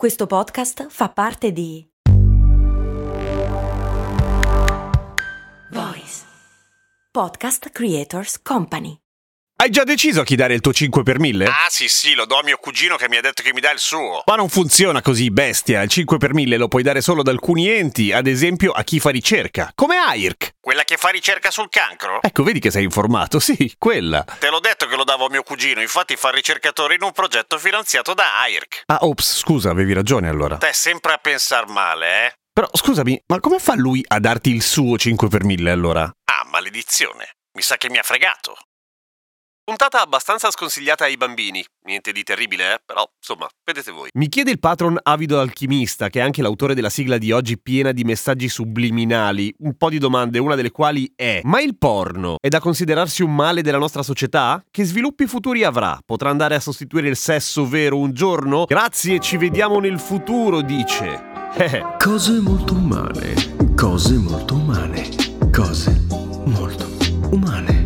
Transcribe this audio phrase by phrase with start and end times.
[0.00, 1.86] Questo podcast fa parte di
[5.72, 6.22] Voice
[7.10, 8.96] Podcast Creators Company.
[9.56, 11.44] Hai già deciso a chi dare il tuo 5 per 1000?
[11.44, 13.72] Ah sì sì, lo do a mio cugino che mi ha detto che mi dà
[13.72, 14.22] il suo.
[14.24, 15.82] Ma non funziona così, bestia.
[15.82, 19.00] Il 5 per 1000 lo puoi dare solo ad alcuni enti, ad esempio a chi
[19.00, 20.49] fa ricerca, come AIRC.
[20.62, 22.20] Quella che fa ricerca sul cancro?
[22.20, 24.22] Ecco, vedi che sei informato, sì, quella.
[24.38, 27.56] Te l'ho detto che lo davo a mio cugino, infatti fa ricercatore in un progetto
[27.58, 28.82] finanziato da AIRC.
[28.84, 30.58] Ah, ops, scusa, avevi ragione allora.
[30.58, 32.34] Te sempre a pensar male, eh?
[32.52, 36.02] Però scusami, ma come fa lui a darti il suo 5 per 1000 allora?
[36.02, 37.36] Ah, maledizione.
[37.56, 38.58] Mi sa che mi ha fregato.
[39.70, 41.64] Puntata abbastanza sconsigliata ai bambini.
[41.84, 42.80] Niente di terribile, eh?
[42.84, 44.08] Però, insomma, vedete voi.
[44.14, 47.92] Mi chiede il patron Avido Alchimista, che è anche l'autore della sigla di oggi piena
[47.92, 52.48] di messaggi subliminali, un po' di domande, una delle quali è: Ma il porno è
[52.48, 54.60] da considerarsi un male della nostra società?
[54.68, 56.00] Che sviluppi futuri avrà?
[56.04, 58.64] Potrà andare a sostituire il sesso vero un giorno?
[58.64, 61.28] Grazie, ci vediamo nel futuro, dice.
[61.96, 65.08] Cose molto umane, cose molto umane,
[65.52, 65.92] cose
[66.44, 66.88] molto
[67.30, 67.79] umane.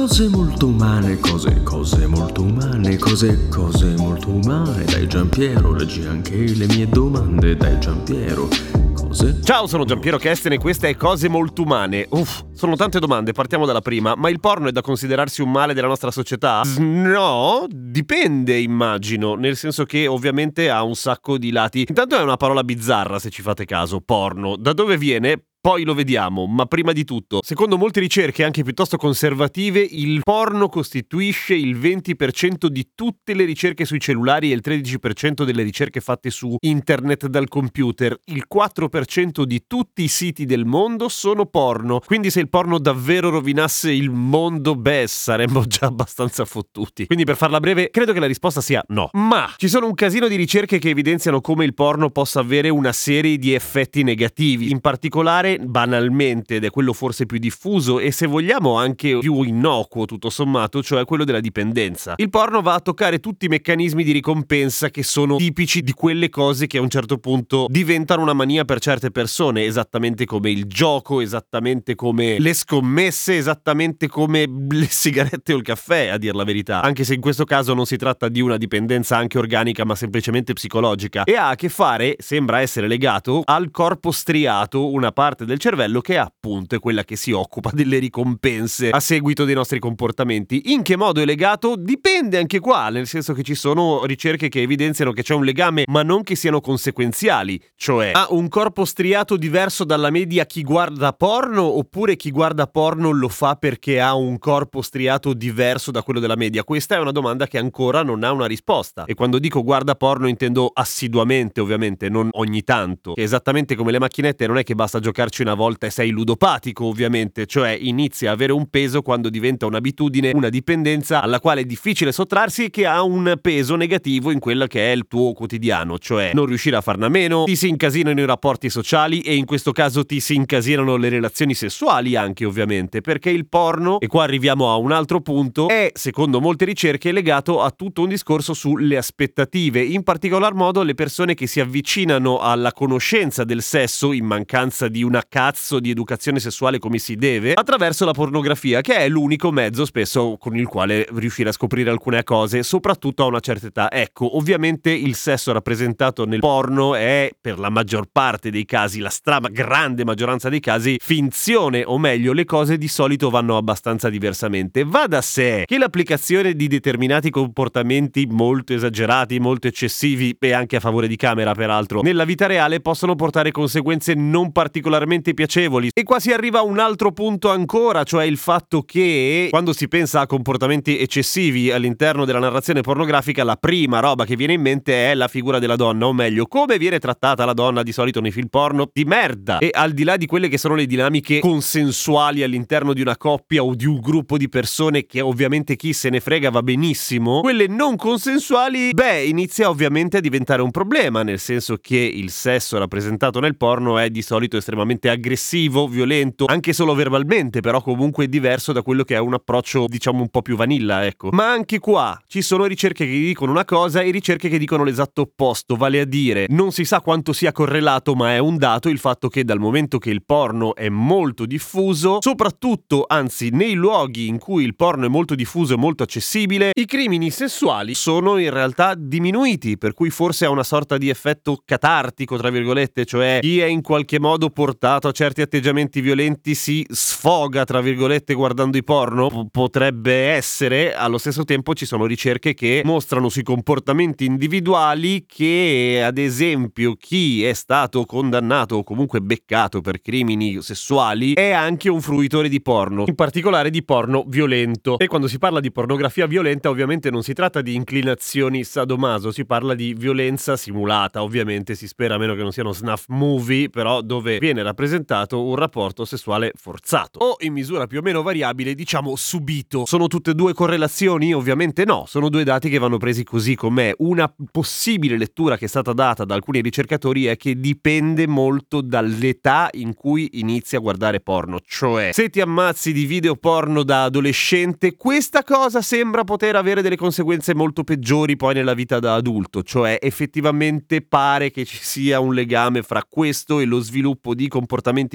[0.00, 4.84] Cose molto umane, cose, cose molto umane, cose, cose molto umane.
[4.84, 8.48] Dai Giampiero, leggi anche le mie domande, dai Giampiero.
[8.94, 12.06] Cose Ciao, sono Giampiero Kesten e queste è Cose Molto Umane.
[12.12, 14.14] Uff, sono tante domande, partiamo dalla prima.
[14.16, 16.62] Ma il porno è da considerarsi un male della nostra società?
[16.78, 21.84] No, dipende immagino, nel senso che ovviamente ha un sacco di lati.
[21.86, 24.56] Intanto è una parola bizzarra se ci fate caso, porno.
[24.56, 25.44] Da dove viene?
[25.62, 30.70] Poi lo vediamo, ma prima di tutto, secondo molte ricerche anche piuttosto conservative, il porno
[30.70, 36.30] costituisce il 20% di tutte le ricerche sui cellulari e il 13% delle ricerche fatte
[36.30, 38.18] su internet dal computer.
[38.24, 42.00] Il 4% di tutti i siti del mondo sono porno.
[42.06, 47.04] Quindi se il porno davvero rovinasse il mondo, beh, saremmo già abbastanza fottuti.
[47.04, 49.10] Quindi per farla breve, credo che la risposta sia no.
[49.12, 52.92] Ma ci sono un casino di ricerche che evidenziano come il porno possa avere una
[52.92, 58.26] serie di effetti negativi, in particolare banalmente, ed è quello forse più diffuso e se
[58.26, 62.14] vogliamo anche più innocuo tutto sommato, cioè quello della dipendenza.
[62.16, 66.28] Il porno va a toccare tutti i meccanismi di ricompensa che sono tipici di quelle
[66.28, 70.66] cose che a un certo punto diventano una mania per certe persone, esattamente come il
[70.66, 76.44] gioco, esattamente come le scommesse, esattamente come le sigarette o il caffè, a dir la
[76.44, 76.82] verità.
[76.82, 80.52] Anche se in questo caso non si tratta di una dipendenza anche organica, ma semplicemente
[80.52, 81.24] psicologica.
[81.24, 86.00] E ha a che fare, sembra essere legato, al corpo striato, una parte del cervello
[86.00, 90.72] che appunto è quella che si occupa delle ricompense a seguito dei nostri comportamenti.
[90.72, 91.76] In che modo è legato?
[91.76, 95.84] Dipende anche qua, nel senso che ci sono ricerche che evidenziano che c'è un legame,
[95.86, 101.12] ma non che siano conseguenziali, cioè ha un corpo striato diverso dalla media chi guarda
[101.12, 106.20] porno oppure chi guarda porno lo fa perché ha un corpo striato diverso da quello
[106.20, 106.64] della media?
[106.64, 109.04] Questa è una domanda che ancora non ha una risposta.
[109.04, 113.14] E quando dico guarda porno intendo assiduamente, ovviamente, non ogni tanto.
[113.14, 114.98] Che esattamente come le macchinette non è che basta
[115.30, 119.64] giocarci una volta e sei ludopatico, ovviamente, cioè inizia a avere un peso quando diventa
[119.66, 124.66] un'abitudine, una dipendenza alla quale è difficile sottrarsi che ha un peso negativo in quello
[124.66, 128.20] che è il tuo quotidiano, cioè non riuscire a farne a meno, ti si incasinano
[128.20, 133.00] i rapporti sociali e in questo caso ti si incasinano le relazioni sessuali anche, ovviamente,
[133.00, 137.62] perché il porno, e qua arriviamo a un altro punto, è, secondo molte ricerche, legato
[137.62, 142.72] a tutto un discorso sulle aspettative, in particolar modo le persone che si avvicinano alla
[142.72, 148.04] conoscenza del sesso in mancanza di una cazzo di educazione sessuale come si deve, attraverso
[148.04, 152.62] la pornografia, che è l'unico mezzo spesso con il quale riuscire a scoprire alcune cose,
[152.62, 153.90] soprattutto a una certa età.
[153.90, 159.10] Ecco, ovviamente il sesso rappresentato nel porno è per la maggior parte dei casi, la
[159.10, 164.84] stra grande maggioranza dei casi, finzione, o meglio, le cose di solito vanno abbastanza diversamente.
[164.84, 170.80] Va da sé che l'applicazione di determinati comportamenti molto esagerati, molto eccessivi e anche a
[170.80, 175.90] favore di camera, peraltro, nella vita reale possono portare conseguenze non particolarmente piacevoli.
[175.92, 179.88] E qua si arriva a un altro punto ancora, cioè il fatto che quando si
[179.88, 185.10] pensa a comportamenti eccessivi all'interno della narrazione pornografica, la prima roba che viene in mente
[185.10, 188.30] è la figura della donna, o meglio, come viene trattata la donna di solito nei
[188.30, 189.58] film porno di merda.
[189.58, 193.62] E al di là di quelle che sono le dinamiche consensuali all'interno di una coppia
[193.62, 197.66] o di un gruppo di persone che ovviamente chi se ne frega va benissimo, quelle
[197.66, 203.40] non consensuali, beh, inizia ovviamente a diventare un problema, nel senso che il sesso rappresentato
[203.40, 208.72] nel porno è di solito estremamente semplicemente aggressivo, violento, anche solo verbalmente, però comunque diverso
[208.72, 211.30] da quello che è un approccio, diciamo, un po' più vanilla, ecco.
[211.32, 215.22] Ma anche qua ci sono ricerche che dicono una cosa e ricerche che dicono l'esatto
[215.22, 218.98] opposto, vale a dire, non si sa quanto sia correlato, ma è un dato il
[218.98, 224.38] fatto che dal momento che il porno è molto diffuso, soprattutto, anzi, nei luoghi in
[224.38, 228.94] cui il porno è molto diffuso e molto accessibile, i crimini sessuali sono in realtà
[228.96, 233.66] diminuiti, per cui forse ha una sorta di effetto catartico, tra virgolette, cioè chi è
[233.66, 239.28] in qualche modo portato a certi atteggiamenti violenti si sfoga, tra virgolette, guardando i porno?
[239.28, 246.02] P- potrebbe essere, allo stesso tempo ci sono ricerche che mostrano sui comportamenti individuali che,
[246.04, 252.00] ad esempio, chi è stato condannato o comunque beccato per crimini sessuali è anche un
[252.00, 254.98] fruitore di porno, in particolare di porno violento.
[254.98, 259.44] E quando si parla di pornografia violenta, ovviamente non si tratta di inclinazioni sadomaso, si
[259.44, 264.00] parla di violenza simulata, ovviamente si spera a meno che non siano snuff movie, però
[264.00, 269.14] dove viene rappresentato un rapporto sessuale forzato o in misura più o meno variabile, diciamo
[269.14, 269.84] subito.
[269.84, 271.34] Sono tutte e due correlazioni?
[271.34, 273.92] Ovviamente no, sono due dati che vanno presi così com'è.
[273.98, 279.68] Una possibile lettura che è stata data da alcuni ricercatori è che dipende molto dall'età
[279.72, 284.96] in cui inizi a guardare porno, cioè se ti ammazzi di video porno da adolescente,
[284.96, 289.98] questa cosa sembra poter avere delle conseguenze molto peggiori poi nella vita da adulto, cioè
[290.00, 294.59] effettivamente pare che ci sia un legame fra questo e lo sviluppo di comportamenti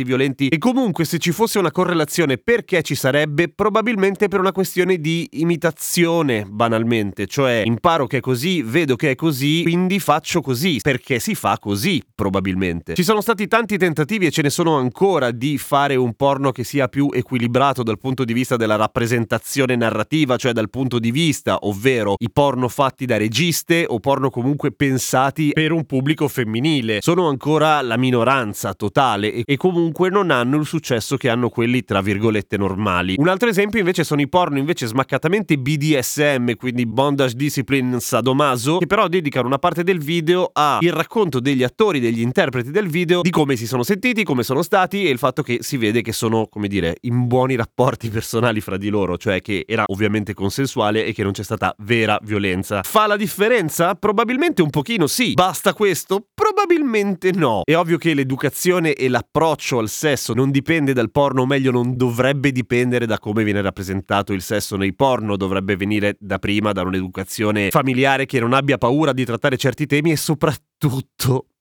[0.04, 4.98] violenti e comunque se ci fosse una correlazione perché ci sarebbe probabilmente per una questione
[4.98, 10.80] di imitazione banalmente, cioè imparo che è così, vedo che è così, quindi faccio così,
[10.82, 12.94] perché si fa così probabilmente.
[12.94, 16.64] Ci sono stati tanti tentativi e ce ne sono ancora di fare un porno che
[16.64, 21.58] sia più equilibrato dal punto di vista della rappresentazione narrativa, cioè dal punto di vista,
[21.62, 27.00] ovvero i porno fatti da registe o porno comunque pensati per un pubblico femminile.
[27.02, 32.02] Sono ancora la minoranza totale e, comunque non hanno il successo che hanno quelli tra
[32.02, 33.16] virgolette normali.
[33.18, 38.88] Un altro esempio invece sono i porno invece smaccatamente BDSM, quindi bondage discipline sadomaso, che
[38.88, 43.30] però dedicano una parte del video al racconto degli attori, degli interpreti del video, di
[43.30, 46.48] come si sono sentiti, come sono stati e il fatto che si vede che sono,
[46.48, 51.14] come dire, in buoni rapporti personali fra di loro, cioè che era ovviamente consensuale e
[51.14, 52.84] che non c'è stata vera violenza.
[52.84, 53.96] Fa la differenza?
[53.96, 55.34] Probabilmente un pochino sì.
[55.34, 56.28] Basta questo?
[56.34, 57.62] Probabilmente no.
[57.64, 61.98] È ovvio che l'educazione e l'approccio al sesso non dipende dal porno, o meglio non
[61.98, 66.84] dovrebbe dipendere da come viene rappresentato il sesso nei porno, dovrebbe venire da prima da
[66.84, 70.74] un'educazione familiare che non abbia paura di trattare certi temi e soprattutto,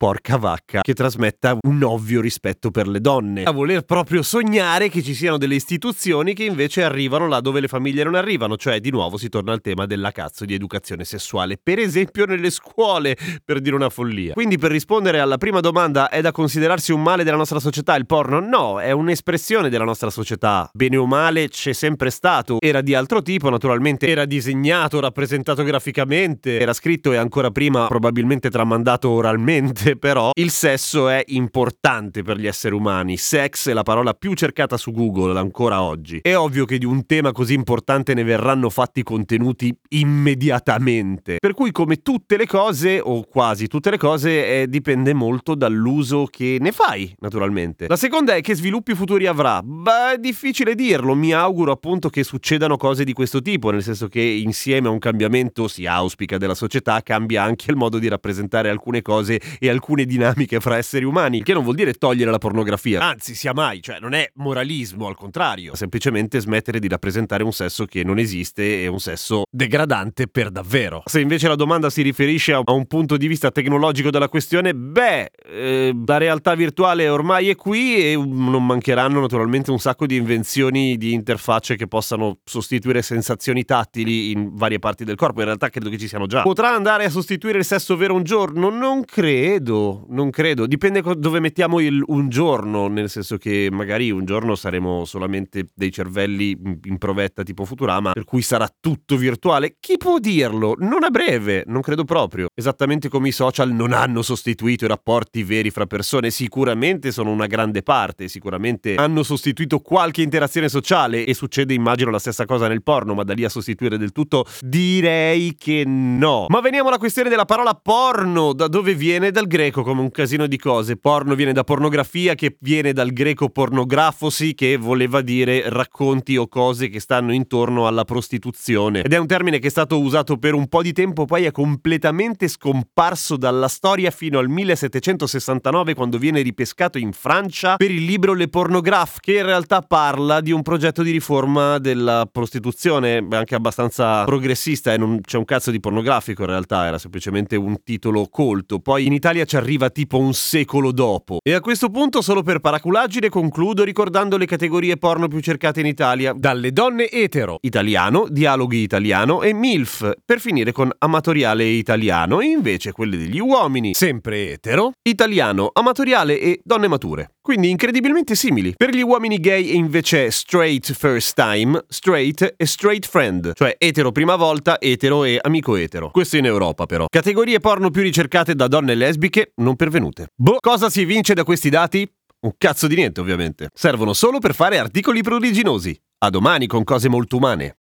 [0.04, 3.44] porca vacca, che trasmetta un ovvio rispetto per le donne.
[3.44, 7.68] A voler proprio sognare che ci siano delle istituzioni che invece arrivano là dove le
[7.68, 11.58] famiglie non arrivano, cioè di nuovo si torna al tema della cazzo di educazione sessuale,
[11.62, 14.34] per esempio nelle scuole, per dire una follia.
[14.34, 18.04] Quindi per rispondere alla prima domanda, è da considerarsi un male della nostra società il
[18.04, 18.40] porno?
[18.40, 20.68] No, è un'espressione della nostra società.
[20.74, 22.58] Bene o male c'è sempre stato.
[22.60, 28.50] Era di altro tipo, naturalmente era disegnato, rappresentato graficamente, era scritto e ancora prima probabilmente
[28.50, 33.16] tramandato oralmente, però il sesso è importante per gli esseri umani.
[33.16, 36.20] Sex è la parola più cercata su Google ancora oggi.
[36.22, 41.36] È ovvio che di un tema così importante ne verranno fatti contenuti immediatamente.
[41.38, 46.26] Per cui come tutte le cose, o quasi tutte le cose, eh, dipende molto dall'uso
[46.26, 47.86] che ne fai, naturalmente.
[47.88, 49.62] La seconda è che sviluppi futuri avrà.
[49.62, 54.08] Beh, è difficile dirlo, mi auguro appunto che succedano cose di questo tipo, nel senso
[54.08, 58.68] che insieme a un cambiamento si auspica della società, cambia anche il modo di rappresentare
[58.68, 63.00] alcune cose e alcune dinamiche fra esseri umani, che non vuol dire togliere la pornografia,
[63.00, 67.84] anzi sia mai, cioè non è moralismo, al contrario, semplicemente smettere di rappresentare un sesso
[67.84, 71.02] che non esiste e un sesso degradante per davvero.
[71.06, 75.30] Se invece la domanda si riferisce a un punto di vista tecnologico della questione, beh,
[75.46, 80.96] eh, la realtà virtuale ormai è qui e non mancheranno naturalmente un sacco di invenzioni
[80.96, 85.40] di interfacce che possano sostituire sensazioni tattili in varie parti del corpo.
[85.40, 86.42] In realtà credo che ci siano già.
[86.42, 88.70] Potrà andare a sostituire il sesso vero un giorno?
[88.84, 90.66] Non credo, non credo.
[90.66, 95.90] Dipende dove mettiamo il un giorno, nel senso che magari un giorno saremo solamente dei
[95.90, 96.50] cervelli
[96.84, 99.76] in provetta tipo Futurama, per cui sarà tutto virtuale.
[99.80, 100.74] Chi può dirlo?
[100.78, 102.48] Non a breve, non credo proprio.
[102.54, 107.46] Esattamente come i social non hanno sostituito i rapporti veri fra persone, sicuramente sono una
[107.46, 112.82] grande parte, sicuramente hanno sostituito qualche interazione sociale e succede immagino la stessa cosa nel
[112.82, 116.44] porno, ma da lì a sostituire del tutto direi che no.
[116.50, 120.48] Ma veniamo alla questione della parola porno, da dove viene dal greco come un casino
[120.48, 120.96] di cose.
[120.96, 126.88] Porno viene da pornografia, che viene dal greco pornografosi, che voleva dire racconti o cose
[126.88, 129.02] che stanno intorno alla prostituzione.
[129.02, 131.52] Ed è un termine che è stato usato per un po' di tempo, poi è
[131.52, 138.32] completamente scomparso dalla storia fino al 1769, quando viene ripescato in Francia per il libro
[138.32, 144.24] Le Pornographe, che in realtà parla di un progetto di riforma della prostituzione, anche abbastanza
[144.24, 148.62] progressista, e non c'è un cazzo di pornografico in realtà, era semplicemente un titolo colto.
[148.64, 151.38] Poi in Italia ci arriva tipo un secolo dopo.
[151.42, 155.86] E a questo punto, solo per paraculaggine, concludo ricordando le categorie porno più cercate in
[155.86, 156.32] Italia.
[156.34, 162.92] Dalle donne etero, italiano, dialoghi italiano e MILF, per finire con amatoriale italiano, e invece
[162.92, 167.33] quelle degli uomini, sempre etero, italiano, amatoriale e donne mature.
[167.44, 168.72] Quindi incredibilmente simili.
[168.74, 174.34] Per gli uomini gay invece straight first time, straight e straight friend, cioè etero prima
[174.34, 176.08] volta, etero e amico etero.
[176.10, 177.04] Questo in Europa però.
[177.06, 180.28] Categorie porno più ricercate da donne lesbiche non pervenute.
[180.34, 182.10] Boh, cosa si evince da questi dati?
[182.40, 183.68] Un cazzo di niente ovviamente.
[183.74, 185.94] Servono solo per fare articoli prodiginosi.
[186.20, 187.76] A domani con cose molto umane.